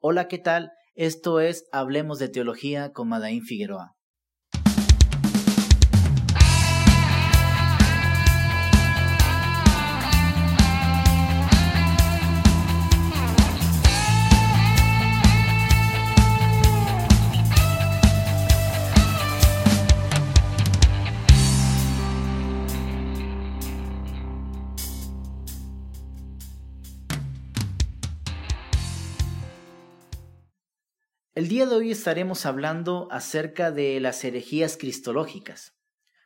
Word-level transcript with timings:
Hola, 0.00 0.28
¿qué 0.28 0.38
tal? 0.38 0.72
Esto 0.94 1.40
es 1.40 1.66
Hablemos 1.72 2.18
de 2.18 2.28
Teología 2.28 2.92
con 2.92 3.08
Madaín 3.08 3.42
Figueroa. 3.42 3.97
El 31.48 31.54
día 31.54 31.64
de 31.64 31.76
hoy 31.76 31.90
estaremos 31.92 32.44
hablando 32.44 33.08
acerca 33.10 33.70
de 33.70 33.98
las 34.00 34.22
herejías 34.22 34.76
cristológicas. 34.76 35.72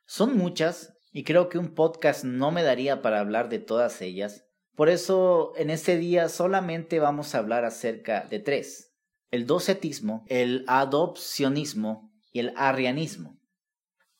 Son 0.04 0.36
muchas 0.36 0.94
y 1.12 1.22
creo 1.22 1.48
que 1.48 1.58
un 1.58 1.76
podcast 1.76 2.24
no 2.24 2.50
me 2.50 2.64
daría 2.64 3.02
para 3.02 3.20
hablar 3.20 3.48
de 3.48 3.60
todas 3.60 4.02
ellas. 4.02 4.46
Por 4.74 4.88
eso 4.88 5.52
en 5.56 5.70
este 5.70 5.96
día 5.96 6.28
solamente 6.28 6.98
vamos 6.98 7.36
a 7.36 7.38
hablar 7.38 7.64
acerca 7.64 8.22
de 8.24 8.40
tres. 8.40 8.96
El 9.30 9.46
docetismo, 9.46 10.24
el 10.26 10.64
adopcionismo 10.66 12.10
y 12.32 12.40
el 12.40 12.52
arrianismo. 12.56 13.38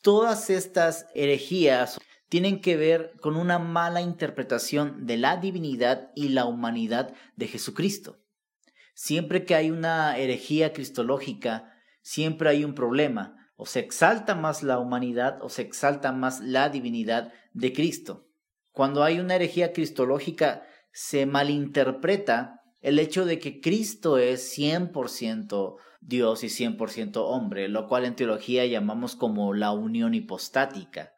Todas 0.03 0.51
estas 0.51 1.07
herejías 1.17 1.99
tienen 2.29 2.61
que 2.61 2.77
ver 2.77 3.15
con 3.21 3.35
una 3.35 3.59
mala 3.59 4.03
interpretación 4.03 5.05
de 5.05 5.17
la 5.17 5.37
divinidad 5.37 6.13
y 6.15 6.29
la 6.29 6.45
humanidad 6.45 7.13
de 7.35 7.49
Jesucristo. 7.49 8.22
Siempre 8.95 9.45
que 9.45 9.55
hay 9.55 9.71
una 9.71 10.17
herejía 10.19 10.73
cristológica, 10.73 11.73
siempre 12.03 12.51
hay 12.51 12.65
un 12.65 12.75
problema. 12.75 13.37
O 13.57 13.67
se 13.67 13.81
exalta 13.81 14.35
más 14.35 14.63
la 14.63 14.79
humanidad 14.79 15.39
o 15.43 15.49
se 15.49 15.63
exalta 15.63 16.13
más 16.13 16.41
la 16.41 16.69
divinidad 16.69 17.33
de 17.53 17.73
Cristo. 17.73 18.29
Cuando 18.73 19.05
hay 19.05 19.21
una 19.21 19.37
herejía 19.37 19.73
cristológica, 19.73 20.65
se 20.93 21.27
malinterpreta 21.27 22.63
el 22.81 22.99
hecho 22.99 23.25
de 23.25 23.39
que 23.39 23.61
Cristo 23.61 24.19
es 24.19 24.59
100% 24.59 25.77
Dios 26.01 26.43
y 26.43 26.49
100% 26.49 27.13
hombre, 27.17 27.69
lo 27.69 27.87
cual 27.87 28.05
en 28.05 28.17
teología 28.17 28.67
llamamos 28.67 29.15
como 29.15 29.55
la 29.55 29.71
unión 29.71 30.15
hipostática. 30.15 31.13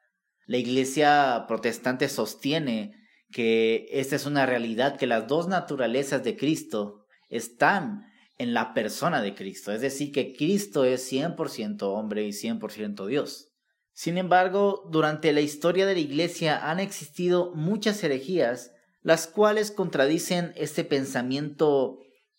La 0.47 0.59
iglesia 0.59 1.47
protestante 1.49 2.09
sostiene 2.09 2.93
que 3.33 3.87
esta 3.91 4.17
es 4.17 4.27
una 4.27 4.45
realidad, 4.45 4.97
que 4.97 5.07
las 5.07 5.27
dos 5.27 5.49
naturalezas 5.49 6.23
de 6.23 6.37
Cristo, 6.37 7.04
están 7.29 8.07
en 8.39 8.55
la 8.55 8.75
persona 8.75 9.23
de 9.23 9.35
Cristo, 9.35 9.73
es 9.73 9.81
decir, 9.81 10.13
que 10.13 10.35
Cristo 10.35 10.85
es 10.85 11.11
100% 11.11 11.83
hombre 11.83 12.25
y 12.25 12.31
100% 12.31 13.07
Dios. 13.07 13.53
Sin 13.93 14.19
embargo, 14.19 14.89
durante 14.91 15.33
la 15.33 15.41
historia 15.41 15.87
de 15.87 15.95
la 15.95 16.01
Iglesia 16.01 16.69
han 16.69 16.81
existido 16.81 17.55
muchas 17.55 18.03
herejías, 18.03 18.73
las 19.03 19.29
cuales 19.29 19.71
contradicen 19.71 20.53
este 20.57 20.83
pensamiento 20.83 21.99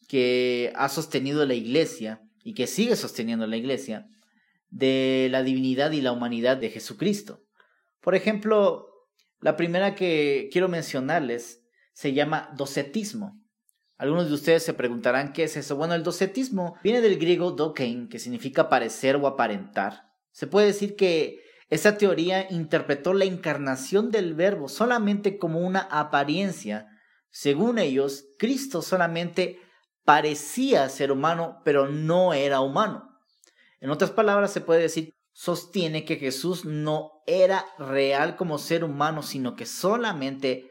que 0.09 0.73
ha 0.75 0.89
sostenido 0.89 1.45
la 1.45 1.53
Iglesia 1.53 2.21
y 2.43 2.53
que 2.53 2.67
sigue 2.67 2.97
sosteniendo 2.97 3.47
la 3.47 3.55
Iglesia 3.55 4.07
de 4.69 5.29
la 5.31 5.43
divinidad 5.43 5.91
y 5.91 6.01
la 6.01 6.11
humanidad 6.11 6.57
de 6.57 6.69
Jesucristo. 6.69 7.41
Por 8.01 8.15
ejemplo, 8.15 8.87
la 9.39 9.55
primera 9.55 9.95
que 9.95 10.49
quiero 10.51 10.67
mencionarles 10.67 11.63
se 11.93 12.13
llama 12.13 12.51
docetismo. 12.57 13.41
Algunos 13.97 14.27
de 14.27 14.33
ustedes 14.33 14.63
se 14.63 14.73
preguntarán 14.73 15.31
qué 15.31 15.43
es 15.43 15.55
eso. 15.55 15.77
Bueno, 15.77 15.93
el 15.93 16.03
docetismo 16.03 16.75
viene 16.83 16.99
del 16.99 17.17
griego 17.17 17.51
dokein, 17.51 18.09
que 18.09 18.19
significa 18.19 18.67
parecer 18.67 19.15
o 19.15 19.27
aparentar. 19.27 20.11
Se 20.31 20.47
puede 20.47 20.67
decir 20.67 20.95
que 20.97 21.39
esa 21.69 21.97
teoría 21.97 22.45
interpretó 22.51 23.13
la 23.13 23.25
encarnación 23.25 24.11
del 24.11 24.33
verbo 24.33 24.67
solamente 24.67 25.37
como 25.37 25.59
una 25.59 25.79
apariencia. 25.79 26.87
Según 27.29 27.79
ellos, 27.79 28.25
Cristo 28.37 28.81
solamente 28.81 29.59
parecía 30.03 30.89
ser 30.89 31.11
humano, 31.11 31.61
pero 31.63 31.87
no 31.87 32.33
era 32.33 32.59
humano. 32.59 33.17
En 33.79 33.91
otras 33.91 34.11
palabras, 34.11 34.51
se 34.51 34.61
puede 34.61 34.81
decir, 34.81 35.13
sostiene 35.31 36.03
que 36.03 36.17
Jesús 36.17 36.65
no 36.65 37.23
era 37.27 37.65
real 37.79 38.35
como 38.35 38.57
ser 38.57 38.83
humano, 38.83 39.23
sino 39.23 39.55
que 39.55 39.65
solamente 39.65 40.69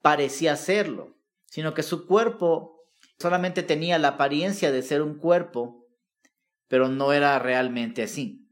parecía 0.00 0.56
serlo 0.56 1.21
sino 1.52 1.74
que 1.74 1.82
su 1.82 2.06
cuerpo 2.06 2.82
solamente 3.18 3.62
tenía 3.62 3.98
la 3.98 4.08
apariencia 4.08 4.72
de 4.72 4.80
ser 4.80 5.02
un 5.02 5.18
cuerpo, 5.18 5.86
pero 6.66 6.88
no 6.88 7.12
era 7.12 7.38
realmente 7.38 8.02
así. 8.02 8.48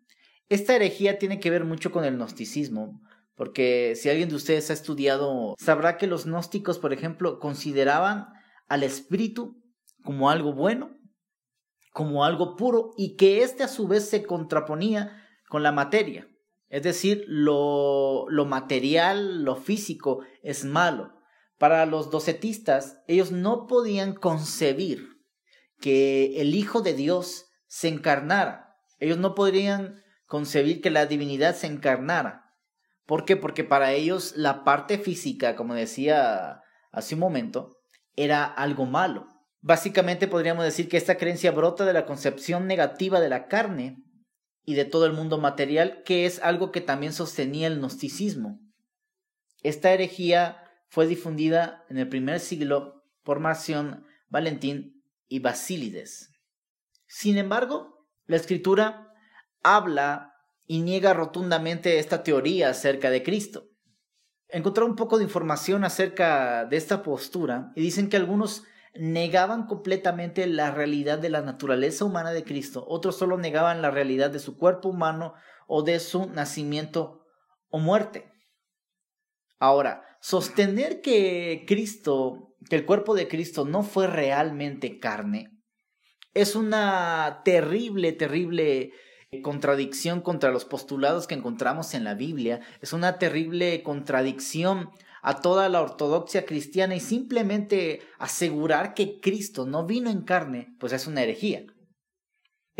Esta 0.51 0.77
herejía 0.77 1.19
tiene 1.19 1.41
que 1.41 1.49
ver 1.49 1.65
mucho 1.65 1.93
con 1.93 2.05
el 2.05 2.17
gnosticismo, 2.17 3.01
porque 3.35 3.95
si 3.97 4.11
alguien 4.11 4.29
de 4.29 4.35
ustedes 4.35 4.69
ha 4.69 4.75
estudiado, 4.75 5.55
sabrá 5.59 5.97
que 5.97 6.07
los 6.07 6.27
gnósticos, 6.27 6.79
por 6.79 6.93
ejemplo, 6.93 7.39
consideraban 7.39 8.27
al 8.69 8.83
espíritu 8.83 9.65
como 10.05 10.29
algo 10.29 10.53
bueno, 10.53 10.95
como 11.95 12.27
algo 12.27 12.55
puro, 12.55 12.91
y 12.99 13.17
que 13.17 13.43
éste 13.43 13.63
a 13.63 13.69
su 13.69 13.89
vez 13.89 14.11
se 14.11 14.25
contraponía 14.25 15.25
con 15.49 15.63
la 15.63 15.73
materia. 15.73 16.29
Es 16.69 16.83
decir, 16.83 17.25
lo, 17.27 18.27
lo 18.29 18.45
material, 18.45 19.43
lo 19.43 19.57
físico 19.57 20.23
es 20.43 20.67
malo, 20.67 21.15
para 21.61 21.85
los 21.85 22.11
docetistas, 22.11 23.03
ellos 23.07 23.33
no 23.33 23.67
podían 23.67 24.15
concebir 24.15 25.19
que 25.79 26.41
el 26.41 26.55
Hijo 26.55 26.81
de 26.81 26.95
Dios 26.95 27.51
se 27.67 27.89
encarnara. 27.89 28.79
Ellos 28.99 29.19
no 29.19 29.35
podrían 29.35 30.03
concebir 30.25 30.81
que 30.81 30.89
la 30.89 31.05
divinidad 31.05 31.55
se 31.55 31.67
encarnara. 31.67 32.47
¿Por 33.05 33.27
qué? 33.27 33.37
Porque 33.37 33.63
para 33.63 33.93
ellos 33.93 34.33
la 34.37 34.65
parte 34.65 34.97
física, 34.97 35.55
como 35.55 35.75
decía 35.75 36.63
hace 36.93 37.15
un 37.15 37.21
momento, 37.21 37.77
era 38.17 38.47
algo 38.47 38.87
malo. 38.87 39.27
Básicamente 39.61 40.29
podríamos 40.29 40.65
decir 40.65 40.89
que 40.89 40.97
esta 40.97 41.19
creencia 41.19 41.51
brota 41.51 41.85
de 41.85 41.93
la 41.93 42.07
concepción 42.07 42.69
negativa 42.69 43.21
de 43.21 43.29
la 43.29 43.49
carne 43.49 43.99
y 44.65 44.77
de 44.77 44.87
todo 44.87 45.05
el 45.05 45.13
mundo 45.13 45.37
material, 45.37 46.03
que 46.07 46.25
es 46.25 46.43
algo 46.43 46.73
que 46.73 46.81
también 46.81 47.13
sostenía 47.13 47.67
el 47.67 47.81
gnosticismo. 47.81 48.61
Esta 49.63 49.93
herejía 49.93 50.65
fue 50.91 51.07
difundida 51.07 51.85
en 51.89 51.99
el 51.99 52.09
primer 52.09 52.41
siglo 52.41 53.05
por 53.23 53.39
Marción, 53.39 54.05
Valentín 54.29 55.03
y 55.29 55.39
Basílides. 55.39 56.33
Sin 57.07 57.39
embargo, 57.39 58.09
la 58.27 58.37
escritura 58.37 59.13
habla 59.63 60.35
y 60.67 60.83
niega 60.83 61.15
rotundamente 61.15 61.99
esta 61.99 62.25
teoría 62.25 62.71
acerca 62.71 63.09
de 63.11 63.23
Cristo. 63.23 63.69
Encontré 64.49 64.85
un 64.85 64.97
poco 64.97 65.19
de 65.19 65.25
información 65.25 65.85
acerca 65.85 66.65
de 66.65 66.77
esta 66.77 67.05
postura 67.05 67.71
y 67.77 67.83
dicen 67.83 68.09
que 68.09 68.17
algunos 68.17 68.65
negaban 68.95 69.69
completamente 69.69 70.45
la 70.49 70.73
realidad 70.73 71.21
de 71.21 71.31
la 71.31 71.43
naturaleza 71.43 72.05
humana 72.05 72.33
de 72.33 72.43
Cristo, 72.43 72.85
otros 72.89 73.17
solo 73.17 73.39
negaban 73.39 73.81
la 73.81 73.93
realidad 73.93 74.31
de 74.31 74.41
su 74.41 74.59
cuerpo 74.59 74.89
humano 74.89 75.35
o 75.69 75.83
de 75.85 76.01
su 76.01 76.27
nacimiento 76.27 77.25
o 77.69 77.79
muerte. 77.79 78.30
Ahora, 79.61 80.03
sostener 80.21 81.03
que 81.03 81.65
Cristo, 81.69 82.57
que 82.69 82.77
el 82.77 82.87
cuerpo 82.87 83.15
de 83.15 83.29
Cristo 83.29 83.67
no 83.67 83.83
fue 83.83 84.07
realmente 84.07 84.99
carne, 84.99 85.51
es 86.33 86.57
una 86.57 87.43
terrible, 87.45 88.13
terrible 88.13 88.93
contradicción 89.43 90.23
contra 90.23 90.51
los 90.51 90.65
postulados 90.65 91.27
que 91.27 91.35
encontramos 91.35 91.95
en 91.95 92.05
la 92.05 92.15
Biblia, 92.15 92.61
es 92.81 92.93
una 92.93 93.19
terrible 93.19 93.83
contradicción 93.83 94.91
a 95.23 95.41
toda 95.41 95.69
la 95.69 95.83
ortodoxia 95.83 96.47
cristiana 96.47 96.97
y 96.97 97.01
simplemente 97.01 98.01
asegurar 98.19 98.95
que 98.95 99.21
Cristo 99.21 99.67
no 99.67 99.85
vino 99.85 100.11
en 100.11 100.23
carne, 100.23 100.75
pues 100.81 100.95
es 100.95 101.07
una 101.07 101.23
herejía. 101.23 101.67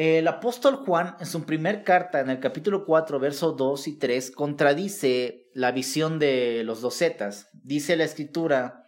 El 0.03 0.27
apóstol 0.29 0.77
Juan, 0.77 1.15
en 1.21 1.27
su 1.27 1.45
primer 1.45 1.85
carta, 1.85 2.21
en 2.21 2.31
el 2.31 2.41
capítulo 2.41 2.87
4, 2.87 3.21
versos 3.21 3.55
2 3.59 3.87
y 3.87 3.99
3, 3.99 4.31
contradice 4.31 5.51
la 5.53 5.73
visión 5.73 6.19
de 6.19 6.65
los 6.65 6.81
docetas. 6.81 7.51
Dice 7.53 7.97
la 7.97 8.05
escritura, 8.05 8.87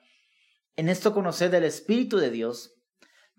en 0.75 0.89
esto 0.89 1.13
conoced 1.13 1.53
el 1.53 1.65
Espíritu 1.65 2.17
de 2.17 2.31
Dios, 2.31 2.79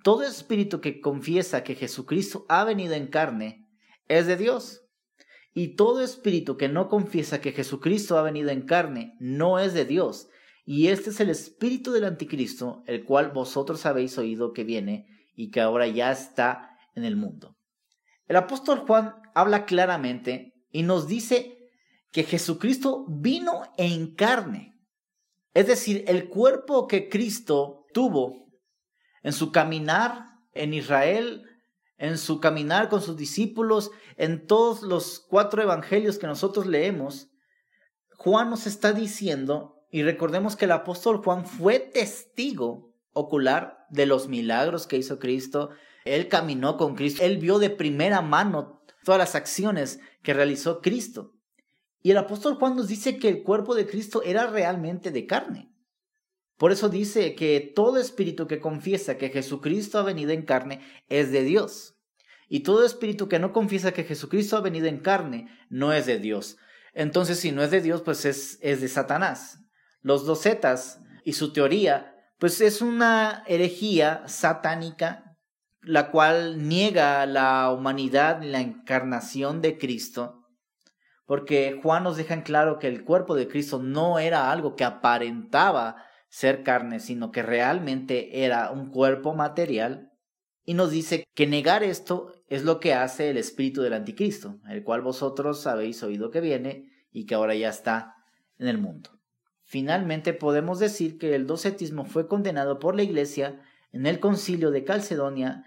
todo 0.04 0.22
espíritu 0.22 0.82
que 0.82 1.02
confiesa 1.02 1.64
que 1.64 1.74
Jesucristo 1.74 2.46
ha 2.48 2.64
venido 2.64 2.94
en 2.94 3.08
carne 3.08 3.68
es 4.08 4.28
de 4.28 4.38
Dios. 4.38 4.84
Y 5.56 5.70
todo 5.70 6.04
espíritu 6.04 6.58
que 6.58 6.70
no 6.70 6.90
confiesa 6.90 7.42
que 7.42 7.54
Jesucristo 7.54 8.20
ha 8.20 8.22
venido 8.22 8.52
en 8.52 8.68
carne 8.68 9.16
no 9.20 9.58
es 9.58 9.74
de 9.74 9.86
Dios. 9.86 10.28
Y 10.64 10.90
este 10.90 11.10
es 11.10 11.20
el 11.20 11.32
espíritu 11.32 11.92
del 11.92 12.04
anticristo, 12.04 12.84
el 12.86 13.04
cual 13.04 13.32
vosotros 13.32 13.88
habéis 13.88 14.16
oído 14.20 14.54
que 14.54 14.64
viene 14.64 15.08
y 15.36 15.50
que 15.50 15.60
ahora 15.60 15.88
ya 15.88 16.12
está 16.12 16.78
en 16.94 17.04
el 17.04 17.16
mundo. 17.16 17.53
El 18.34 18.38
apóstol 18.38 18.80
Juan 18.80 19.14
habla 19.36 19.64
claramente 19.64 20.56
y 20.72 20.82
nos 20.82 21.08
dice 21.08 21.70
que 22.12 22.24
Jesucristo 22.24 23.06
vino 23.08 23.62
en 23.78 24.16
carne. 24.16 24.74
Es 25.54 25.68
decir, 25.68 26.04
el 26.08 26.30
cuerpo 26.30 26.88
que 26.88 27.10
Cristo 27.10 27.86
tuvo 27.94 28.48
en 29.22 29.34
su 29.34 29.52
caminar 29.52 30.26
en 30.52 30.74
Israel, 30.74 31.44
en 31.98 32.18
su 32.18 32.40
caminar 32.40 32.90
con 32.90 33.04
sus 33.04 33.18
discípulos, 33.18 33.92
en 34.18 34.48
todos 34.48 34.82
los 34.82 35.20
cuatro 35.30 35.62
evangelios 35.62 36.18
que 36.18 36.26
nosotros 36.26 36.66
leemos, 36.66 37.30
Juan 38.18 38.50
nos 38.50 38.66
está 38.66 38.94
diciendo, 38.94 39.86
y 39.92 40.02
recordemos 40.02 40.56
que 40.56 40.66
el 40.66 40.72
apóstol 40.72 41.18
Juan 41.24 41.46
fue 41.46 41.78
testigo 41.78 42.96
ocular 43.12 43.86
de 43.92 44.08
los 44.08 44.28
milagros 44.28 44.88
que 44.88 44.98
hizo 44.98 45.20
Cristo, 45.20 45.70
él 46.06 46.28
caminó 46.28 46.78
con 46.78 46.96
Cristo, 46.96 47.24
él 47.24 47.38
vio 47.38 47.60
de 47.60 47.70
primera 47.70 48.22
mano 48.22 48.84
todas 49.04 49.20
las 49.20 49.36
acciones 49.36 50.00
que 50.22 50.34
realizó 50.34 50.82
Cristo. 50.82 51.34
Y 52.02 52.12
el 52.12 52.18
apóstol 52.18 52.56
Juan 52.56 52.76
nos 52.76 52.88
dice 52.88 53.18
que 53.18 53.30
el 53.30 53.44
cuerpo 53.44 53.76
de 53.76 53.88
Cristo 53.88 54.24
era 54.24 54.48
realmente 54.48 55.12
de 55.12 55.26
carne. 55.26 55.74
Por 56.58 56.72
eso 56.72 56.90
dice 56.90 57.36
que 57.36 57.72
todo 57.76 57.98
espíritu 57.98 58.48
que 58.48 58.60
confiesa 58.60 59.18
que 59.18 59.30
Jesucristo 59.30 59.98
ha 60.00 60.04
venido 60.04 60.32
en 60.32 60.44
carne 60.44 60.82
es 61.10 61.32
de 61.32 61.44
Dios. 61.44 61.98
Y 62.48 62.62
todo 62.62 62.86
espíritu 62.86 63.28
que 63.28 63.40
no 63.40 63.52
confiesa 63.52 63.94
que 63.94 64.04
Jesucristo 64.04 64.58
ha 64.58 64.62
venido 64.62 64.88
en 64.88 65.00
carne 65.00 65.48
no 65.70 65.94
es 65.94 66.06
de 66.06 66.20
Dios. 66.20 66.58
Entonces, 66.94 67.40
si 67.40 67.52
no 67.52 67.64
es 67.64 67.72
de 67.72 67.82
Dios, 67.82 68.02
pues 68.02 68.26
es, 68.26 68.60
de 68.60 68.88
Satanás. 68.88 69.60
Los 70.02 70.26
docetas 70.26 71.02
y 71.24 71.34
su 71.34 71.54
teoría, 71.54 72.16
pues 72.38 72.62
es 72.62 72.82
una 72.82 73.44
herejía 73.48 74.24
satánica 74.28 75.33
la 75.84 76.12
cual 76.12 76.68
niega 76.68 77.26
la 77.26 77.72
humanidad 77.72 78.42
y 78.42 78.48
la 78.48 78.62
encarnación 78.62 79.62
de 79.62 79.78
Cristo, 79.78 80.44
porque 81.26 81.80
Juan 81.82 82.04
nos 82.04 82.18
deja 82.18 82.34
en 82.34 82.42
claro 82.42 82.80
que 82.80 82.88
el 82.88 83.04
cuerpo 83.04 83.36
de 83.36 83.48
Cristo 83.48 83.80
no 83.80 84.20
era 84.20 84.52
algo 84.52 84.76
que 84.76 84.84
aparentaba 84.84 85.98
ser 86.30 86.64
carne, 86.64 87.00
sino 87.00 87.32
que 87.32 87.44
realmente 87.44 88.44
era 88.44 88.72
un 88.72 88.90
cuerpo 88.90 89.34
material, 89.34 90.12
y 90.66 90.76
nos 90.76 90.92
dice 90.92 91.26
que 91.36 91.46
negar 91.46 91.84
esto 91.84 92.34
es 92.48 92.64
lo 92.64 92.80
que 92.80 92.94
hace 92.94 93.30
el 93.30 93.38
espíritu 93.38 93.82
del 93.82 93.94
anticristo, 93.94 94.60
el 94.70 94.84
cual 94.84 95.02
vosotros 95.02 95.68
habéis 95.68 96.02
oído 96.04 96.32
que 96.32 96.40
viene 96.40 96.90
y 97.12 97.26
que 97.26 97.36
ahora 97.36 97.54
ya 97.54 97.70
está 97.70 98.16
en 98.58 98.68
el 98.68 98.78
mundo. 98.78 99.10
Finalmente 99.64 100.34
podemos 100.34 100.80
decir 100.80 101.18
que 101.18 101.36
el 101.36 101.48
docetismo 101.48 102.06
fue 102.06 102.28
condenado 102.28 102.80
por 102.80 102.96
la 102.96 103.04
Iglesia 103.04 103.62
en 103.92 104.06
el 104.06 104.20
concilio 104.20 104.72
de 104.72 104.84
Calcedonia 104.84 105.64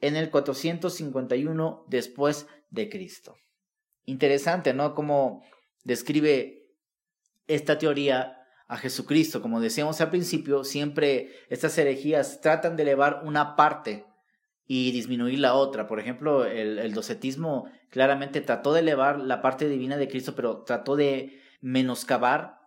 en 0.00 0.16
el 0.16 0.30
451 0.30 1.84
después 1.88 2.46
de 2.70 2.88
Cristo. 2.88 3.36
Interesante, 4.04 4.74
¿no? 4.74 4.94
Cómo 4.94 5.44
describe 5.84 6.66
esta 7.46 7.78
teoría 7.78 8.36
a 8.68 8.76
Jesucristo. 8.76 9.42
Como 9.42 9.60
decíamos 9.60 10.00
al 10.00 10.10
principio, 10.10 10.64
siempre 10.64 11.30
estas 11.48 11.76
herejías 11.76 12.40
tratan 12.40 12.76
de 12.76 12.84
elevar 12.84 13.22
una 13.24 13.56
parte 13.56 14.06
y 14.66 14.92
disminuir 14.92 15.40
la 15.40 15.54
otra. 15.54 15.88
Por 15.88 15.98
ejemplo, 15.98 16.46
el, 16.46 16.78
el, 16.78 16.94
docetismo 16.94 17.68
claramente 17.90 18.40
trató 18.40 18.72
de 18.72 18.80
elevar 18.80 19.18
la 19.18 19.42
parte 19.42 19.68
divina 19.68 19.96
de 19.96 20.08
Cristo, 20.08 20.36
pero 20.36 20.62
trató 20.62 20.94
de 20.94 21.40
menoscabar 21.60 22.60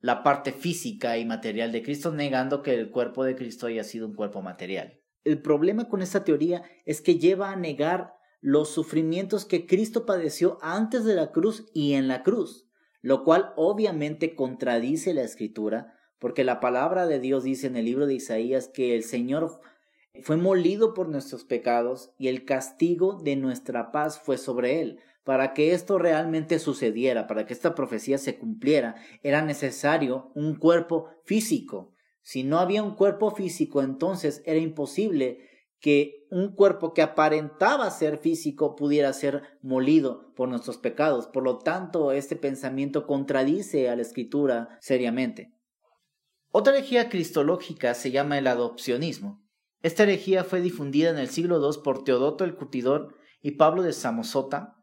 la 0.00 0.22
parte 0.22 0.52
física 0.52 1.16
y 1.16 1.24
material 1.24 1.72
de 1.72 1.82
Cristo, 1.82 2.12
negando 2.12 2.62
que 2.62 2.74
el 2.74 2.90
cuerpo 2.90 3.24
de 3.24 3.34
Cristo 3.34 3.66
haya 3.66 3.82
sido 3.82 4.06
un 4.06 4.14
cuerpo 4.14 4.42
material. 4.42 4.97
El 5.24 5.42
problema 5.42 5.88
con 5.88 6.02
esta 6.02 6.24
teoría 6.24 6.62
es 6.86 7.00
que 7.00 7.18
lleva 7.18 7.50
a 7.50 7.56
negar 7.56 8.14
los 8.40 8.70
sufrimientos 8.70 9.44
que 9.44 9.66
Cristo 9.66 10.06
padeció 10.06 10.58
antes 10.62 11.04
de 11.04 11.14
la 11.14 11.32
cruz 11.32 11.66
y 11.74 11.94
en 11.94 12.08
la 12.08 12.22
cruz, 12.22 12.68
lo 13.02 13.24
cual 13.24 13.52
obviamente 13.56 14.34
contradice 14.34 15.12
la 15.14 15.22
escritura, 15.22 15.94
porque 16.18 16.44
la 16.44 16.60
palabra 16.60 17.06
de 17.06 17.20
Dios 17.20 17.44
dice 17.44 17.66
en 17.66 17.76
el 17.76 17.84
libro 17.84 18.06
de 18.06 18.14
Isaías 18.14 18.68
que 18.68 18.94
el 18.94 19.02
Señor 19.02 19.60
fue 20.22 20.36
molido 20.36 20.94
por 20.94 21.08
nuestros 21.08 21.44
pecados 21.44 22.12
y 22.18 22.28
el 22.28 22.44
castigo 22.44 23.20
de 23.22 23.36
nuestra 23.36 23.92
paz 23.92 24.20
fue 24.20 24.38
sobre 24.38 24.80
él. 24.80 25.00
Para 25.24 25.52
que 25.52 25.72
esto 25.72 25.98
realmente 25.98 26.58
sucediera, 26.58 27.26
para 27.26 27.44
que 27.44 27.52
esta 27.52 27.74
profecía 27.74 28.16
se 28.16 28.38
cumpliera, 28.38 28.96
era 29.22 29.42
necesario 29.42 30.30
un 30.34 30.56
cuerpo 30.56 31.10
físico, 31.24 31.92
si 32.22 32.44
no 32.44 32.58
había 32.58 32.82
un 32.82 32.94
cuerpo 32.94 33.30
físico, 33.30 33.82
entonces 33.82 34.42
era 34.44 34.58
imposible 34.58 35.48
que 35.80 36.26
un 36.30 36.54
cuerpo 36.54 36.92
que 36.92 37.02
aparentaba 37.02 37.90
ser 37.90 38.18
físico 38.18 38.74
pudiera 38.74 39.12
ser 39.12 39.42
molido 39.62 40.32
por 40.34 40.48
nuestros 40.48 40.76
pecados. 40.76 41.28
Por 41.28 41.44
lo 41.44 41.58
tanto, 41.58 42.12
este 42.12 42.36
pensamiento 42.36 43.06
contradice 43.06 43.88
a 43.88 43.96
la 43.96 44.02
escritura 44.02 44.76
seriamente. 44.80 45.54
Otra 46.50 46.74
herejía 46.76 47.08
cristológica 47.08 47.94
se 47.94 48.10
llama 48.10 48.38
el 48.38 48.46
adopcionismo. 48.46 49.44
Esta 49.82 50.02
herejía 50.02 50.42
fue 50.42 50.60
difundida 50.60 51.10
en 51.10 51.18
el 51.18 51.28
siglo 51.28 51.60
II 51.60 51.80
por 51.84 52.02
Teodoto 52.02 52.44
el 52.44 52.56
Curtidor 52.56 53.14
y 53.40 53.52
Pablo 53.52 53.82
de 53.82 53.92
Samosota. 53.92 54.74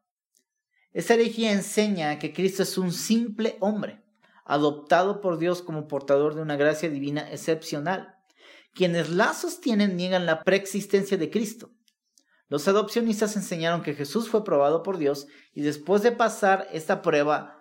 Esta 0.93 1.15
herejía 1.15 1.51
enseña 1.51 2.17
que 2.19 2.31
Cristo 2.31 2.63
es 2.63 2.77
un 2.77 2.93
simple 2.93 3.57
hombre 3.59 4.04
adoptado 4.45 5.19
por 5.19 5.37
Dios 5.37 5.61
como 5.61 5.87
portador 5.87 6.35
de 6.35 6.41
una 6.41 6.55
gracia 6.55 6.89
divina 6.89 7.29
excepcional. 7.31 8.15
Quienes 8.73 9.09
la 9.09 9.33
sostienen 9.33 9.97
niegan 9.97 10.25
la 10.25 10.43
preexistencia 10.43 11.17
de 11.17 11.29
Cristo. 11.29 11.71
Los 12.47 12.67
adopcionistas 12.67 13.35
enseñaron 13.35 13.81
que 13.81 13.95
Jesús 13.95 14.29
fue 14.29 14.43
probado 14.43 14.83
por 14.83 14.97
Dios 14.97 15.27
y 15.53 15.61
después 15.61 16.03
de 16.03 16.11
pasar 16.11 16.67
esta 16.71 17.01
prueba 17.01 17.55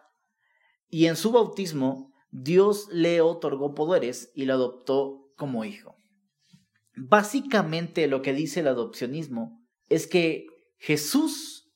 y 0.94 1.06
en 1.06 1.16
su 1.16 1.32
bautismo, 1.32 2.12
Dios 2.30 2.88
le 2.92 3.20
otorgó 3.20 3.74
poderes 3.74 4.30
y 4.34 4.44
lo 4.44 4.54
adoptó 4.54 5.32
como 5.36 5.64
hijo. 5.64 5.96
Básicamente 6.96 8.06
lo 8.06 8.22
que 8.22 8.32
dice 8.32 8.60
el 8.60 8.68
adopcionismo 8.68 9.60
es 9.88 10.06
que 10.06 10.46
Jesús 10.76 11.72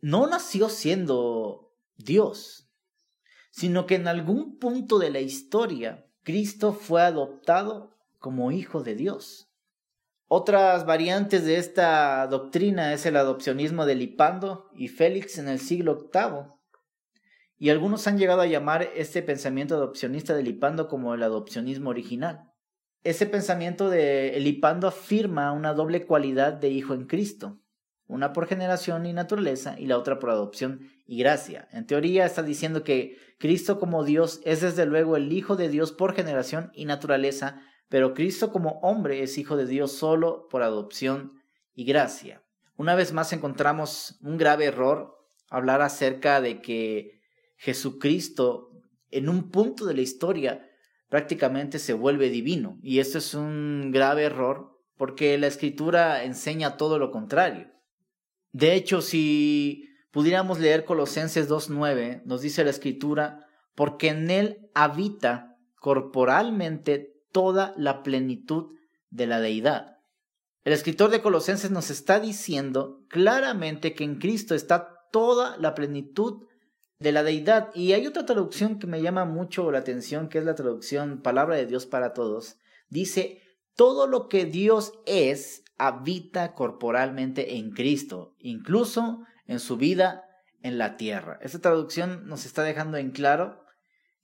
no 0.00 0.26
nació 0.26 0.68
siendo 0.68 1.76
Dios, 1.96 2.65
sino 3.56 3.86
que 3.86 3.94
en 3.94 4.06
algún 4.06 4.58
punto 4.58 4.98
de 4.98 5.08
la 5.08 5.20
historia 5.20 6.04
Cristo 6.24 6.74
fue 6.74 7.00
adoptado 7.00 7.96
como 8.18 8.52
hijo 8.52 8.82
de 8.82 8.94
Dios. 8.94 9.50
Otras 10.28 10.84
variantes 10.84 11.46
de 11.46 11.56
esta 11.56 12.26
doctrina 12.26 12.92
es 12.92 13.06
el 13.06 13.16
adopcionismo 13.16 13.86
de 13.86 13.94
Lipando 13.94 14.68
y 14.74 14.88
Félix 14.88 15.38
en 15.38 15.48
el 15.48 15.58
siglo 15.58 16.10
VIII. 16.12 16.52
Y 17.56 17.70
algunos 17.70 18.06
han 18.06 18.18
llegado 18.18 18.42
a 18.42 18.46
llamar 18.46 18.90
este 18.94 19.22
pensamiento 19.22 19.74
adopcionista 19.76 20.34
de 20.34 20.42
Lipando 20.42 20.86
como 20.86 21.14
el 21.14 21.22
adopcionismo 21.22 21.88
original. 21.88 22.52
Ese 23.04 23.24
pensamiento 23.24 23.88
de 23.88 24.38
Lipando 24.38 24.86
afirma 24.86 25.52
una 25.52 25.72
doble 25.72 26.04
cualidad 26.04 26.52
de 26.52 26.68
hijo 26.68 26.92
en 26.92 27.06
Cristo, 27.06 27.58
una 28.06 28.32
por 28.32 28.46
generación 28.46 29.06
y 29.06 29.12
naturaleza 29.12 29.78
y 29.78 29.86
la 29.86 29.98
otra 29.98 30.18
por 30.18 30.30
adopción 30.30 30.88
y 31.06 31.18
gracia. 31.18 31.68
En 31.72 31.86
teoría 31.86 32.24
está 32.24 32.42
diciendo 32.42 32.84
que 32.84 33.16
Cristo 33.38 33.78
como 33.78 34.04
Dios 34.04 34.40
es 34.44 34.60
desde 34.60 34.86
luego 34.86 35.16
el 35.16 35.32
Hijo 35.32 35.56
de 35.56 35.68
Dios 35.68 35.92
por 35.92 36.14
generación 36.14 36.70
y 36.74 36.84
naturaleza, 36.84 37.60
pero 37.88 38.14
Cristo 38.14 38.52
como 38.52 38.80
hombre 38.80 39.22
es 39.22 39.38
Hijo 39.38 39.56
de 39.56 39.66
Dios 39.66 39.92
solo 39.92 40.48
por 40.48 40.62
adopción 40.62 41.40
y 41.74 41.84
gracia. 41.84 42.42
Una 42.76 42.94
vez 42.94 43.12
más 43.12 43.32
encontramos 43.32 44.18
un 44.22 44.36
grave 44.36 44.66
error 44.66 45.16
hablar 45.50 45.82
acerca 45.82 46.40
de 46.40 46.60
que 46.60 47.20
Jesucristo 47.56 48.70
en 49.10 49.28
un 49.28 49.50
punto 49.50 49.86
de 49.86 49.94
la 49.94 50.02
historia 50.02 50.68
prácticamente 51.08 51.78
se 51.78 51.92
vuelve 51.92 52.28
divino. 52.28 52.78
Y 52.82 52.98
esto 52.98 53.18
es 53.18 53.34
un 53.34 53.90
grave 53.92 54.24
error 54.24 54.76
porque 54.96 55.38
la 55.38 55.46
escritura 55.46 56.24
enseña 56.24 56.76
todo 56.76 56.98
lo 56.98 57.10
contrario. 57.10 57.75
De 58.56 58.72
hecho, 58.72 59.02
si 59.02 59.90
pudiéramos 60.10 60.58
leer 60.58 60.86
Colosenses 60.86 61.46
2.9, 61.46 62.22
nos 62.24 62.40
dice 62.40 62.64
la 62.64 62.70
escritura, 62.70 63.46
porque 63.74 64.08
en 64.08 64.30
él 64.30 64.70
habita 64.74 65.58
corporalmente 65.78 67.20
toda 67.32 67.74
la 67.76 68.02
plenitud 68.02 68.74
de 69.10 69.26
la 69.26 69.40
deidad. 69.40 69.98
El 70.64 70.72
escritor 70.72 71.10
de 71.10 71.20
Colosenses 71.20 71.70
nos 71.70 71.90
está 71.90 72.18
diciendo 72.18 73.04
claramente 73.08 73.92
que 73.92 74.04
en 74.04 74.14
Cristo 74.18 74.54
está 74.54 75.06
toda 75.12 75.58
la 75.58 75.74
plenitud 75.74 76.46
de 76.98 77.12
la 77.12 77.22
deidad. 77.22 77.68
Y 77.74 77.92
hay 77.92 78.06
otra 78.06 78.24
traducción 78.24 78.78
que 78.78 78.86
me 78.86 79.02
llama 79.02 79.26
mucho 79.26 79.70
la 79.70 79.80
atención, 79.80 80.30
que 80.30 80.38
es 80.38 80.46
la 80.46 80.54
traducción 80.54 81.20
Palabra 81.20 81.56
de 81.56 81.66
Dios 81.66 81.84
para 81.84 82.14
Todos. 82.14 82.56
Dice, 82.88 83.42
todo 83.76 84.06
lo 84.06 84.28
que 84.28 84.46
Dios 84.46 84.94
es 85.06 85.62
habita 85.78 86.54
corporalmente 86.54 87.56
en 87.56 87.70
Cristo, 87.70 88.34
incluso 88.38 89.24
en 89.46 89.60
su 89.60 89.76
vida 89.76 90.24
en 90.62 90.78
la 90.78 90.96
tierra. 90.96 91.38
Esta 91.42 91.60
traducción 91.60 92.26
nos 92.26 92.46
está 92.46 92.62
dejando 92.62 92.96
en 92.96 93.10
claro 93.10 93.62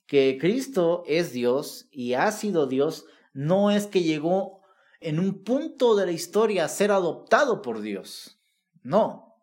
que 0.06 0.38
Cristo 0.40 1.04
es 1.06 1.32
Dios 1.32 1.88
y 1.92 2.14
ha 2.14 2.32
sido 2.32 2.66
Dios, 2.66 3.06
no 3.32 3.70
es 3.70 3.86
que 3.86 4.02
llegó 4.02 4.60
en 5.00 5.18
un 5.18 5.42
punto 5.42 5.94
de 5.96 6.06
la 6.06 6.12
historia 6.12 6.64
a 6.64 6.68
ser 6.68 6.90
adoptado 6.90 7.62
por 7.62 7.80
Dios. 7.80 8.40
No. 8.82 9.36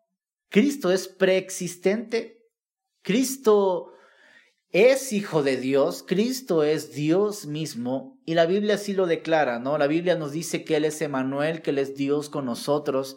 Cristo 0.48 0.90
es 0.90 1.06
preexistente. 1.06 2.48
Cristo 3.02 3.92
es 4.72 5.12
hijo 5.12 5.42
de 5.42 5.56
Dios, 5.56 6.04
Cristo 6.06 6.62
es 6.62 6.92
Dios 6.92 7.46
mismo 7.46 8.20
y 8.24 8.34
la 8.34 8.46
Biblia 8.46 8.74
así 8.74 8.92
lo 8.92 9.06
declara, 9.06 9.58
¿no? 9.58 9.78
La 9.78 9.88
Biblia 9.88 10.14
nos 10.14 10.30
dice 10.30 10.64
que 10.64 10.76
Él 10.76 10.84
es 10.84 11.02
Emanuel, 11.02 11.60
que 11.60 11.70
Él 11.70 11.78
es 11.78 11.96
Dios 11.96 12.28
con 12.28 12.44
nosotros. 12.44 13.16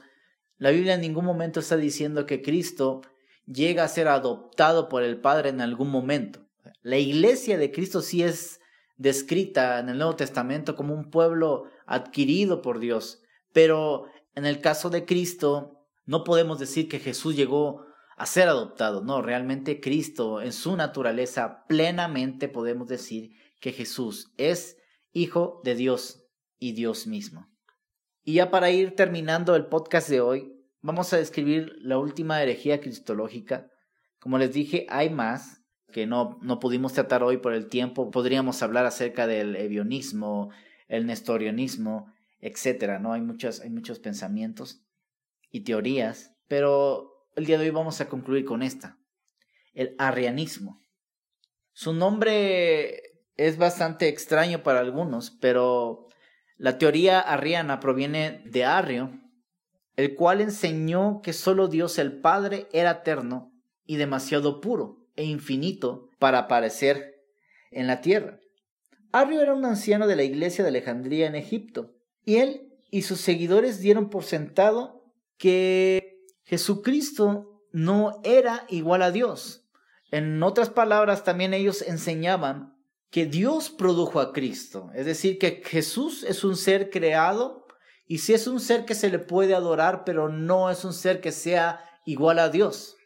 La 0.57 0.71
Biblia 0.71 0.95
en 0.95 1.01
ningún 1.01 1.25
momento 1.25 1.59
está 1.59 1.77
diciendo 1.77 2.25
que 2.25 2.41
Cristo 2.41 3.01
llega 3.45 3.83
a 3.83 3.89
ser 3.89 4.07
adoptado 4.07 4.89
por 4.89 5.03
el 5.03 5.21
Padre 5.21 5.49
en 5.49 5.61
algún 5.61 5.89
momento. 5.89 6.47
La 6.81 6.97
iglesia 6.97 7.57
de 7.57 7.71
Cristo 7.71 8.01
sí 8.01 8.23
es 8.23 8.59
descrita 8.97 9.79
en 9.79 9.89
el 9.89 9.97
Nuevo 9.97 10.15
Testamento 10.15 10.75
como 10.75 10.95
un 10.95 11.11
pueblo 11.11 11.65
adquirido 11.85 12.61
por 12.61 12.79
Dios, 12.79 13.21
pero 13.51 14.05
en 14.33 14.45
el 14.45 14.59
caso 14.59 14.89
de 14.89 15.05
Cristo 15.05 15.85
no 16.05 16.23
podemos 16.23 16.57
decir 16.57 16.87
que 16.87 16.99
Jesús 16.99 17.35
llegó 17.35 17.85
a 18.17 18.25
ser 18.25 18.47
adoptado, 18.47 19.03
no, 19.03 19.21
realmente 19.21 19.79
Cristo 19.79 20.41
en 20.41 20.53
su 20.53 20.75
naturaleza 20.75 21.65
plenamente 21.67 22.47
podemos 22.47 22.87
decir 22.87 23.31
que 23.59 23.71
Jesús 23.71 24.33
es 24.37 24.77
hijo 25.11 25.61
de 25.63 25.75
Dios 25.75 26.25
y 26.59 26.73
Dios 26.73 27.07
mismo. 27.07 27.47
Y 28.23 28.35
ya 28.35 28.51
para 28.51 28.71
ir 28.71 28.95
terminando 28.95 29.55
el 29.55 29.65
podcast 29.65 30.09
de 30.09 30.21
hoy, 30.21 30.53
vamos 30.81 31.11
a 31.13 31.17
describir 31.17 31.73
la 31.79 31.97
última 31.97 32.41
herejía 32.41 32.79
cristológica. 32.79 33.69
Como 34.19 34.37
les 34.37 34.53
dije, 34.53 34.85
hay 34.89 35.09
más, 35.09 35.63
que 35.91 36.05
no, 36.07 36.39
no 36.41 36.59
pudimos 36.59 36.93
tratar 36.93 37.23
hoy 37.23 37.37
por 37.37 37.53
el 37.53 37.67
tiempo. 37.67 38.11
Podríamos 38.11 38.61
hablar 38.63 38.85
acerca 38.85 39.27
del 39.27 39.55
evionismo, 39.55 40.51
el 40.87 41.05
nestorianismo, 41.05 42.11
etcétera, 42.39 42.99
¿no? 42.99 43.13
Hay 43.13 43.21
muchos, 43.21 43.61
hay 43.61 43.69
muchos 43.69 43.99
pensamientos 43.99 44.83
y 45.49 45.61
teorías, 45.61 46.35
pero 46.47 47.12
el 47.35 47.45
día 47.45 47.57
de 47.57 47.65
hoy 47.65 47.71
vamos 47.71 47.99
a 48.01 48.07
concluir 48.09 48.45
con 48.45 48.61
esta, 48.61 48.97
el 49.73 49.95
arrianismo. 49.97 50.81
Su 51.71 51.93
nombre 51.93 53.01
es 53.35 53.57
bastante 53.57 54.07
extraño 54.07 54.63
para 54.63 54.79
algunos, 54.79 55.31
pero 55.31 56.07
la 56.57 56.77
teoría 56.77 57.19
arriana 57.19 57.79
proviene 57.79 58.43
de 58.45 58.65
Arrio, 58.65 59.19
el 59.95 60.15
cual 60.15 60.41
enseñó 60.41 61.21
que 61.21 61.33
solo 61.33 61.67
Dios 61.67 61.97
el 61.97 62.19
Padre 62.19 62.67
era 62.71 62.91
eterno 62.91 63.51
y 63.85 63.97
demasiado 63.97 64.61
puro 64.61 65.07
e 65.15 65.23
infinito 65.23 66.09
para 66.19 66.39
aparecer 66.39 67.23
en 67.71 67.87
la 67.87 68.01
tierra. 68.01 68.39
Arrio 69.11 69.41
era 69.41 69.53
un 69.53 69.65
anciano 69.65 70.07
de 70.07 70.15
la 70.15 70.23
iglesia 70.23 70.63
de 70.63 70.69
Alejandría 70.69 71.27
en 71.27 71.35
Egipto, 71.35 71.93
y 72.25 72.37
él 72.37 72.73
y 72.89 73.03
sus 73.03 73.21
seguidores 73.21 73.79
dieron 73.79 74.09
por 74.09 74.23
sentado 74.23 75.03
que 75.37 76.12
Jesucristo 76.43 77.61
no 77.71 78.21
era 78.23 78.65
igual 78.69 79.01
a 79.01 79.11
Dios. 79.11 79.65
En 80.11 80.41
otras 80.43 80.69
palabras, 80.69 81.23
también 81.23 81.53
ellos 81.53 81.81
enseñaban 81.81 82.77
que 83.09 83.25
Dios 83.25 83.69
produjo 83.69 84.19
a 84.19 84.33
Cristo, 84.33 84.89
es 84.95 85.05
decir, 85.05 85.37
que 85.37 85.61
Jesús 85.63 86.23
es 86.23 86.43
un 86.43 86.55
ser 86.55 86.89
creado 86.89 87.67
y 88.07 88.19
si 88.19 88.33
es 88.33 88.47
un 88.47 88.59
ser 88.59 88.85
que 88.85 88.95
se 88.95 89.09
le 89.09 89.19
puede 89.19 89.55
adorar, 89.55 90.03
pero 90.03 90.29
no 90.29 90.69
es 90.69 90.83
un 90.83 90.93
ser 90.93 91.21
que 91.21 91.31
sea 91.31 91.83
igual 92.05 92.39
a 92.39 92.49
Dios. 92.49 92.97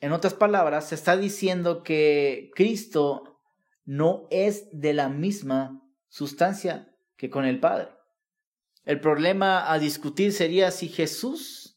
En 0.00 0.12
otras 0.12 0.34
palabras, 0.34 0.88
se 0.88 0.94
está 0.94 1.16
diciendo 1.16 1.82
que 1.82 2.50
Cristo 2.54 3.40
no 3.84 4.26
es 4.30 4.68
de 4.72 4.92
la 4.92 5.08
misma 5.08 5.82
sustancia 6.08 6.94
que 7.16 7.30
con 7.30 7.44
el 7.44 7.60
Padre. 7.60 7.88
El 8.84 9.00
problema 9.00 9.72
a 9.72 9.78
discutir 9.78 10.32
sería 10.32 10.70
si 10.70 10.88
Jesús 10.88 11.75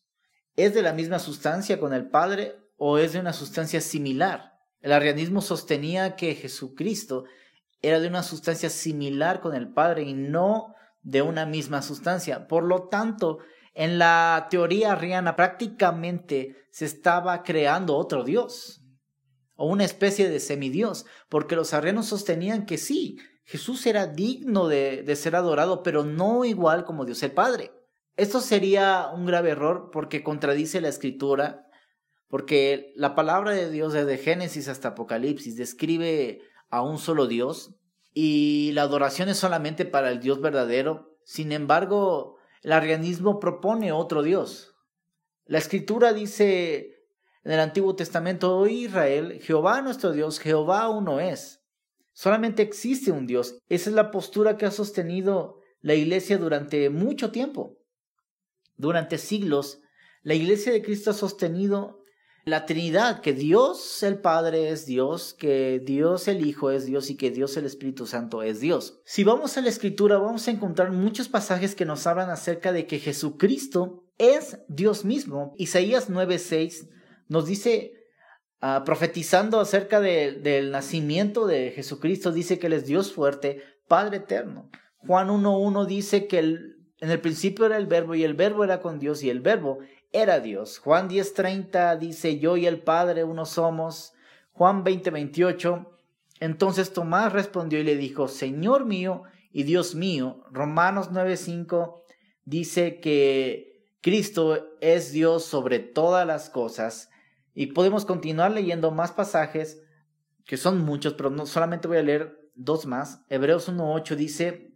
es 0.66 0.74
de 0.74 0.82
la 0.82 0.94
misma 0.94 1.20
sustancia 1.20 1.80
con 1.80 1.94
el 1.94 2.10
Padre 2.10 2.56
o 2.78 2.98
es 2.98 3.14
de 3.14 3.20
una 3.20 3.34
sustancia 3.34 3.82
similar. 3.82 4.54
El 4.82 4.94
arrianismo 4.94 5.42
sostenía 5.42 6.16
que 6.16 6.36
Jesucristo 6.36 7.26
era 7.82 8.00
de 8.00 8.08
una 8.08 8.24
sustancia 8.24 8.70
similar 8.70 9.42
con 9.42 9.56
el 9.56 9.72
Padre 9.72 10.04
y 10.04 10.14
no 10.14 10.76
de 11.02 11.22
una 11.22 11.46
misma 11.46 11.82
sustancia. 11.82 12.48
Por 12.48 12.64
lo 12.64 12.88
tanto, 12.90 13.40
en 13.74 14.00
la 14.00 14.48
teoría 14.50 14.94
arriana 14.94 15.36
prácticamente 15.36 16.56
se 16.72 16.86
estaba 16.86 17.44
creando 17.44 17.96
otro 17.96 18.24
dios 18.24 18.82
o 19.56 19.68
una 19.68 19.86
especie 19.86 20.30
de 20.30 20.40
semidios, 20.40 21.06
porque 21.28 21.56
los 21.56 21.74
arrianos 21.74 22.08
sostenían 22.08 22.66
que 22.66 22.78
sí, 22.78 23.18
Jesús 23.44 23.86
era 23.86 24.08
digno 24.08 24.68
de, 24.68 25.04
de 25.04 25.16
ser 25.16 25.36
adorado, 25.36 25.84
pero 25.84 26.04
no 26.04 26.46
igual 26.46 26.86
como 26.86 27.06
Dios 27.06 27.24
el 27.24 27.32
Padre. 27.32 27.72
Esto 28.20 28.42
sería 28.42 29.08
un 29.14 29.26
grave 29.26 29.52
error 29.52 29.92
porque 29.94 30.24
contradice 30.24 30.82
la 30.82 30.90
escritura, 30.90 31.70
porque 32.28 32.92
la 32.98 33.16
palabra 33.16 33.52
de 33.52 33.72
Dios 33.72 33.94
desde 33.94 34.18
Génesis 34.18 34.68
hasta 34.68 34.90
Apocalipsis 34.90 35.56
describe 35.56 36.42
a 36.70 36.82
un 36.82 36.98
solo 36.98 37.28
Dios 37.28 37.76
y 38.14 38.72
la 38.74 38.82
adoración 38.82 39.30
es 39.30 39.38
solamente 39.38 39.86
para 39.86 40.12
el 40.12 40.20
Dios 40.20 40.42
verdadero. 40.42 41.18
Sin 41.24 41.54
embargo, 41.54 42.36
el 42.62 42.74
arrianismo 42.74 43.40
propone 43.40 43.94
otro 43.94 44.22
Dios. 44.22 44.76
La 45.46 45.58
escritura 45.58 46.12
dice 46.12 47.06
en 47.46 47.54
el 47.54 47.62
Antiguo 47.62 47.96
Testamento, 47.96 48.58
oh 48.58 48.68
Israel, 48.68 49.40
Jehová 49.42 49.82
nuestro 49.82 50.12
Dios, 50.12 50.40
Jehová 50.40 50.90
uno 50.90 51.22
es. 51.22 51.64
Solamente 52.12 52.64
existe 52.64 53.14
un 53.14 53.28
Dios. 53.28 53.60
Esa 53.70 53.90
es 53.90 53.96
la 53.96 54.12
postura 54.12 54.58
que 54.58 54.66
ha 54.66 54.72
sostenido 54.72 55.62
la 55.80 55.94
iglesia 55.94 56.38
durante 56.38 56.90
mucho 56.90 57.32
tiempo. 57.32 57.79
Durante 58.80 59.18
siglos, 59.18 59.82
la 60.24 60.36
iglesia 60.36 60.72
de 60.72 60.82
Cristo 60.82 61.12
ha 61.12 61.14
sostenido 61.14 62.00
la 62.46 62.66
Trinidad, 62.66 63.20
que 63.20 63.34
Dios 63.34 64.02
el 64.04 64.20
Padre 64.20 64.70
es 64.70 64.86
Dios, 64.86 65.36
que 65.38 65.82
Dios 65.84 66.30
el 66.30 66.48
Hijo 66.48 66.72
es 66.72 66.86
Dios 66.86 67.10
y 67.10 67.18
que 67.18 67.30
Dios 67.30 67.58
el 67.58 67.66
Espíritu 67.66 68.08
Santo 68.08 68.42
es 68.42 68.62
Dios. 68.62 69.02
Si 69.04 69.26
vamos 69.26 69.58
a 69.58 69.62
la 69.62 69.68
Escritura, 69.68 70.18
vamos 70.18 70.48
a 70.48 70.52
encontrar 70.52 70.94
muchos 70.94 71.28
pasajes 71.28 71.76
que 71.76 71.84
nos 71.84 72.08
hablan 72.08 72.30
acerca 72.30 72.72
de 72.72 72.88
que 72.88 73.00
Jesucristo 73.00 74.06
es 74.18 74.60
Dios 74.70 75.04
mismo. 75.04 75.54
Isaías 75.58 76.10
9:6 76.10 76.88
nos 77.28 77.46
dice, 77.46 77.92
ah, 78.62 78.84
profetizando 78.86 79.60
acerca 79.60 80.00
del 80.00 80.72
nacimiento 80.72 81.48
de 81.48 81.72
Jesucristo, 81.72 82.32
dice 82.32 82.60
que 82.60 82.68
Él 82.68 82.74
es 82.74 82.86
Dios 82.86 83.12
fuerte, 83.12 83.62
Padre 83.90 84.18
eterno. 84.18 84.70
Juan 85.00 85.28
1.1 85.30 85.86
dice 85.86 86.28
que 86.28 86.40
en 87.02 87.12
el 87.12 87.22
principio 87.22 87.66
era 87.66 87.78
el 87.78 87.88
verbo 87.88 88.16
y 88.16 88.24
el 88.24 88.34
verbo 88.34 88.64
era 88.64 88.82
con 88.82 89.00
Dios 89.00 89.24
y 89.24 89.30
el 89.30 89.40
verbo 89.40 89.80
era 90.12 90.40
Dios. 90.40 90.80
Juan 90.80 91.10
10:30 91.10 91.98
dice, 91.98 92.40
yo 92.40 92.58
y 92.58 92.66
el 92.66 92.82
Padre 92.82 93.24
uno 93.24 93.46
somos. 93.46 94.14
Juan 94.52 94.84
20:28, 94.84 95.88
entonces 96.40 96.92
Tomás 96.92 97.32
respondió 97.32 97.80
y 97.80 97.84
le 97.84 97.96
dijo, 97.96 98.28
Señor 98.28 98.86
mío 98.86 99.24
y 99.52 99.64
Dios 99.64 99.96
mío. 99.96 100.44
Romanos 100.52 101.12
9:5 101.12 102.02
dice 102.46 103.00
que 103.00 103.86
Cristo 104.02 104.78
es 104.82 105.12
Dios 105.12 105.46
sobre 105.46 105.80
todas 105.80 106.26
las 106.26 106.50
cosas. 106.50 107.10
Y 107.54 107.68
podemos 107.68 108.06
continuar 108.06 108.52
leyendo 108.52 108.92
más 108.92 109.12
pasajes, 109.12 109.82
que 110.46 110.58
son 110.58 110.80
muchos, 110.80 111.14
pero 111.14 111.30
no 111.30 111.46
solamente 111.46 111.88
voy 111.88 111.98
a 111.98 112.04
leer 112.04 112.52
dos 112.56 112.86
más. 112.86 113.26
Hebreos 113.30 113.70
1.8 113.70 114.16
dice, 114.16 114.69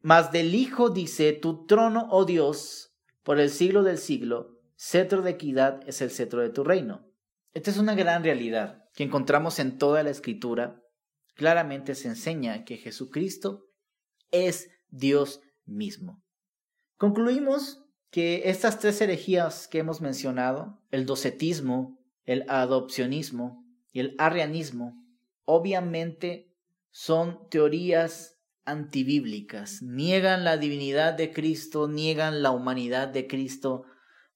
Mas 0.00 0.30
del 0.32 0.54
Hijo 0.54 0.90
dice, 0.90 1.32
tu 1.32 1.66
trono, 1.66 2.08
oh 2.10 2.24
Dios, 2.24 2.94
por 3.22 3.40
el 3.40 3.50
siglo 3.50 3.82
del 3.82 3.98
siglo, 3.98 4.58
cetro 4.76 5.22
de 5.22 5.30
equidad 5.30 5.80
es 5.88 6.00
el 6.00 6.10
cetro 6.10 6.40
de 6.40 6.50
tu 6.50 6.64
reino. 6.64 7.04
Esta 7.52 7.70
es 7.70 7.78
una 7.78 7.94
gran 7.94 8.22
realidad 8.22 8.84
que 8.94 9.04
encontramos 9.04 9.58
en 9.58 9.78
toda 9.78 10.02
la 10.02 10.10
escritura. 10.10 10.80
Claramente 11.34 11.94
se 11.94 12.08
enseña 12.08 12.64
que 12.64 12.76
Jesucristo 12.76 13.66
es 14.30 14.70
Dios 14.88 15.40
mismo. 15.64 16.22
Concluimos 16.96 17.84
que 18.10 18.48
estas 18.48 18.78
tres 18.78 19.00
herejías 19.00 19.68
que 19.68 19.78
hemos 19.78 20.00
mencionado, 20.00 20.80
el 20.90 21.06
docetismo, 21.06 21.98
el 22.24 22.44
adopcionismo 22.48 23.64
y 23.92 24.00
el 24.00 24.14
arrianismo, 24.18 24.94
obviamente 25.44 26.54
son 26.90 27.48
teorías 27.50 28.37
antibíblicas, 28.68 29.82
niegan 29.82 30.44
la 30.44 30.56
divinidad 30.56 31.14
de 31.14 31.32
Cristo, 31.32 31.88
niegan 31.88 32.42
la 32.42 32.50
humanidad 32.50 33.08
de 33.08 33.26
Cristo. 33.26 33.84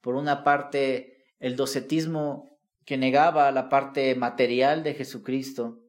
Por 0.00 0.14
una 0.14 0.42
parte, 0.42 1.26
el 1.38 1.56
docetismo 1.56 2.58
que 2.84 2.96
negaba 2.96 3.50
la 3.52 3.68
parte 3.68 4.14
material 4.14 4.82
de 4.82 4.94
Jesucristo. 4.94 5.80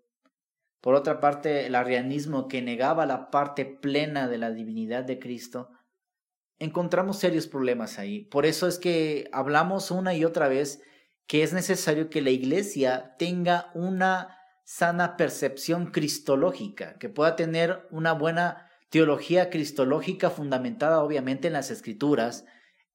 Por 0.82 0.96
otra 0.96 1.20
parte, 1.20 1.66
el 1.66 1.76
arrianismo 1.76 2.48
que 2.48 2.62
negaba 2.62 3.06
la 3.06 3.32
parte 3.32 3.66
plena 3.66 4.28
de 4.28 4.38
la 4.38 4.52
divinidad 4.52 5.04
de 5.04 5.20
Cristo. 5.20 5.70
encontramos 6.60 7.18
serios 7.18 7.48
problemas 7.48 8.00
ahí. 8.00 8.26
Por 8.26 8.46
eso 8.46 8.68
es 8.68 8.80
que 8.80 9.28
hablamos 9.34 9.92
una 9.92 10.14
y 10.14 10.24
otra 10.24 10.48
vez 10.48 10.82
que 11.28 11.44
es 11.44 11.52
necesario 11.52 12.10
que 12.10 12.22
la 12.22 12.30
iglesia 12.30 13.16
tenga 13.18 13.72
una 13.74 14.38
sana 14.64 15.18
percepción 15.18 15.88
cristológica, 15.92 16.98
que 16.98 17.10
pueda 17.10 17.36
tener 17.36 17.88
una 17.92 18.14
buena 18.14 18.70
teología 18.90 19.50
cristológica 19.50 20.30
fundamentada 20.30 21.04
obviamente 21.04 21.48
en 21.48 21.54
las 21.54 21.72
escrituras, 21.72 22.46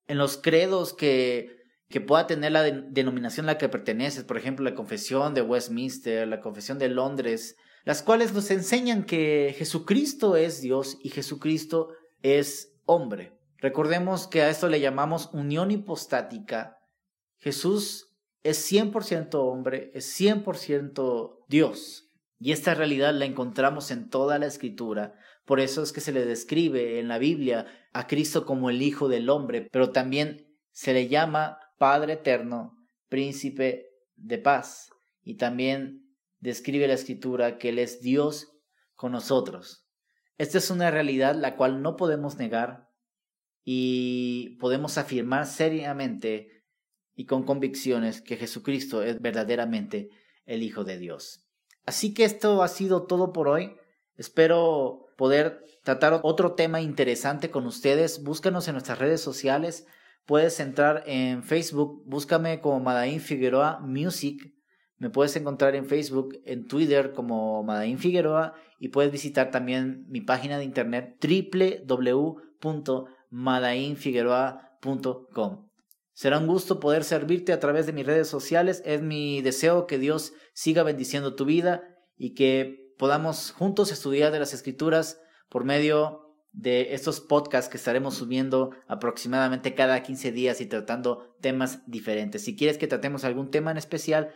en 0.07 0.19
los 0.19 0.37
credos 0.37 0.95
que, 0.95 1.59
que 1.89 2.01
pueda 2.01 2.27
tener 2.27 2.53
la 2.53 2.63
denominación 2.63 3.47
a 3.47 3.53
la 3.53 3.59
que 3.59 3.69
perteneces, 3.69 4.25
por 4.25 4.39
ejemplo, 4.39 4.65
la 4.65 4.75
confesión 4.75 5.35
de 5.35 5.43
Westminster, 5.43 6.27
la 6.27 6.41
confesión 6.41 6.79
de 6.79 6.89
Londres, 6.89 7.57
las 7.85 8.03
cuales 8.03 8.33
nos 8.33 8.51
enseñan 8.51 9.05
que 9.05 9.55
Jesucristo 9.57 10.37
es 10.37 10.61
Dios 10.61 10.99
y 11.03 11.11
Jesucristo 11.11 11.89
es 12.23 12.75
hombre. 12.85 13.39
Recordemos 13.59 14.29
que 14.29 14.43
a 14.43 14.51
esto 14.51 14.69
le 14.69 14.81
llamamos 14.81 15.31
unión 15.33 15.71
hipostática. 15.71 16.79
Jesús 17.39 18.08
es 18.43 18.71
100% 18.71 19.35
hombre, 19.35 19.91
es 19.95 20.19
100% 20.19 21.45
Dios. 21.49 22.09
Y 22.41 22.53
esta 22.53 22.75
realidad 22.75 23.15
la 23.15 23.25
encontramos 23.25 23.91
en 23.91 24.11
toda 24.11 24.39
la 24.39 24.47
escritura. 24.47 25.15
Por 25.45 25.61
eso 25.61 25.83
es 25.83 25.93
que 25.93 26.01
se 26.01 26.13
le 26.13 26.25
describe 26.25 27.01
en 27.01 27.09
la 27.09 27.19
Biblia 27.19 27.67
a 27.93 28.07
Cristo 28.07 28.47
como 28.47 28.71
el 28.71 28.81
Hijo 28.83 29.09
del 29.09 29.29
Hombre, 29.29 29.69
pero 29.73 29.91
también 29.91 30.47
se 30.71 30.93
le 30.93 31.09
llama 31.09 31.59
Padre 31.79 32.15
Eterno, 32.15 32.77
Príncipe 33.09 33.87
de 34.15 34.39
Paz. 34.39 34.91
Y 35.25 35.37
también 35.37 36.15
describe 36.39 36.87
la 36.87 36.95
escritura 36.95 37.59
que 37.59 37.71
Él 37.71 37.79
es 37.79 38.01
Dios 38.01 38.53
con 38.95 39.13
nosotros. 39.13 39.85
Esta 40.39 40.59
es 40.59 40.71
una 40.71 40.91
realidad 40.91 41.35
la 41.35 41.57
cual 41.57 41.83
no 41.83 41.97
podemos 41.97 42.37
negar 42.37 42.89
y 43.65 44.57
podemos 44.61 44.97
afirmar 44.97 45.47
seriamente 45.47 46.58
y 47.19 47.27
con 47.27 47.43
convicciones 47.43 48.23
que 48.23 48.37
Jesucristo 48.37 49.03
es 49.03 49.21
verdaderamente 49.21 50.09
el 50.47 50.63
Hijo 50.63 50.85
de 50.85 50.99
Dios. 50.99 51.45
Así 51.85 52.15
que 52.15 52.23
esto 52.23 52.63
ha 52.63 52.69
sido 52.69 53.07
todo 53.07 53.33
por 53.33 53.49
hoy. 53.49 53.75
Espero 54.15 55.09
poder 55.17 55.65
tratar 55.83 56.21
otro 56.23 56.55
tema 56.55 56.81
interesante 56.81 57.51
con 57.51 57.67
ustedes. 57.67 58.23
Búscanos 58.23 58.69
en 58.69 58.75
nuestras 58.75 59.01
redes 59.01 59.21
sociales. 59.21 59.85
Puedes 60.27 60.61
entrar 60.61 61.03
en 61.07 61.43
Facebook, 61.43 62.05
búscame 62.07 62.61
como 62.61 62.79
Madain 62.79 63.21
Figueroa 63.21 63.81
Music. 63.81 64.55
Me 64.99 65.11
puedes 65.11 65.35
encontrar 65.35 65.75
en 65.75 65.87
Facebook, 65.87 66.41
en 66.45 66.69
Twitter 66.69 67.15
como 67.15 67.65
Madain 67.65 67.99
Figueroa 67.99 68.55
y 68.79 68.91
puedes 68.91 69.11
visitar 69.11 69.51
también 69.51 70.07
mi 70.09 70.21
página 70.21 70.57
de 70.57 70.65
internet 70.65 71.17
www 71.21 72.49
madainfigueroa.com. 73.31 75.68
Será 76.19 76.39
un 76.39 76.49
gusto 76.49 76.81
poder 76.81 77.05
servirte 77.05 77.53
a 77.53 77.61
través 77.61 77.87
de 77.87 77.93
mis 77.93 78.05
redes 78.05 78.27
sociales. 78.27 78.83
Es 78.85 79.01
mi 79.01 79.41
deseo 79.41 79.87
que 79.87 79.99
Dios 79.99 80.33
siga 80.53 80.83
bendiciendo 80.83 81.37
tu 81.37 81.45
vida 81.45 81.97
y 82.17 82.35
que 82.35 82.93
podamos 82.99 83.53
juntos 83.53 83.93
estudiar 83.93 84.33
de 84.33 84.41
las 84.41 84.53
escrituras 84.53 85.21
por 85.49 85.63
medio 85.63 86.35
de 86.51 86.93
estos 86.93 87.21
podcasts 87.21 87.71
que 87.71 87.77
estaremos 87.77 88.17
subiendo 88.17 88.73
aproximadamente 88.89 89.77
cada 89.77 90.03
15 90.03 90.33
días 90.33 90.61
y 90.61 90.67
tratando 90.67 91.37
temas 91.41 91.89
diferentes. 91.89 92.43
Si 92.43 92.57
quieres 92.57 92.79
que 92.79 92.89
tratemos 92.89 93.23
algún 93.23 93.53
tema 93.53 93.71
en 93.71 93.77
especial, 93.77 94.35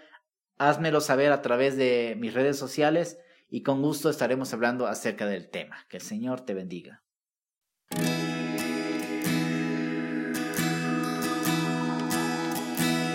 házmelo 0.58 1.00
saber 1.00 1.32
a 1.32 1.42
través 1.42 1.76
de 1.76 2.14
mis 2.16 2.32
redes 2.32 2.56
sociales 2.56 3.18
y 3.50 3.64
con 3.64 3.82
gusto 3.82 4.08
estaremos 4.08 4.54
hablando 4.54 4.86
acerca 4.86 5.26
del 5.26 5.50
tema. 5.50 5.84
Que 5.88 5.96
el 5.96 6.04
Señor 6.04 6.42
te 6.42 6.54
bendiga. 6.54 7.02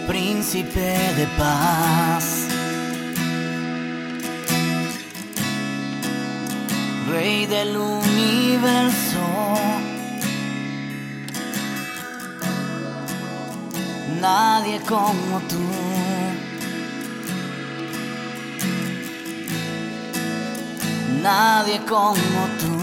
Príncipe 0.07 0.97
de 1.17 1.27
paz. 1.37 2.47
Rey 7.09 7.45
del 7.45 7.75
universo. 7.75 9.25
Nadie 14.21 14.79
como 14.87 15.39
tú. 15.49 15.65
Nadie 21.21 21.79
como 21.85 22.41
tú. 22.59 22.76